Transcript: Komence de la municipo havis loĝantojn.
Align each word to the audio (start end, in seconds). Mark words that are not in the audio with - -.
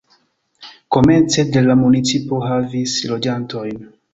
Komence 0.95 1.43
de 1.57 1.63
la 1.67 1.77
municipo 1.83 2.41
havis 2.47 2.99
loĝantojn. 3.13 3.79